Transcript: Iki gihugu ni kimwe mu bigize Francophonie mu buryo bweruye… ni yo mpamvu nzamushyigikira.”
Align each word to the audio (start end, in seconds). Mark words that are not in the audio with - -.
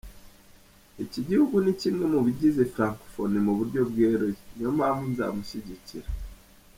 Iki 1.03 1.19
gihugu 1.27 1.55
ni 1.63 1.73
kimwe 1.79 2.05
mu 2.13 2.19
bigize 2.25 2.61
Francophonie 2.73 3.41
mu 3.47 3.53
buryo 3.59 3.79
bweruye… 3.89 4.37
ni 4.55 4.61
yo 4.65 4.71
mpamvu 4.77 5.03
nzamushyigikira.” 5.13 6.07